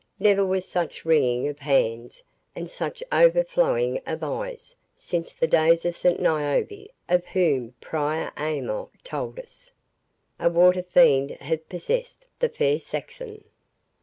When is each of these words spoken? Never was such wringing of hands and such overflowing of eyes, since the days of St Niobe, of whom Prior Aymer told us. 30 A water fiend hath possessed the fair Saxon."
Never 0.19 0.43
was 0.43 0.65
such 0.67 1.05
wringing 1.05 1.47
of 1.47 1.59
hands 1.59 2.23
and 2.55 2.67
such 2.67 3.03
overflowing 3.11 4.01
of 4.07 4.23
eyes, 4.23 4.73
since 4.95 5.31
the 5.31 5.45
days 5.45 5.85
of 5.85 5.95
St 5.95 6.19
Niobe, 6.19 6.87
of 7.07 7.23
whom 7.27 7.75
Prior 7.79 8.31
Aymer 8.35 8.87
told 9.03 9.37
us. 9.37 9.71
30 10.39 10.49
A 10.49 10.53
water 10.57 10.81
fiend 10.81 11.29
hath 11.39 11.69
possessed 11.69 12.25
the 12.39 12.49
fair 12.49 12.79
Saxon." 12.79 13.43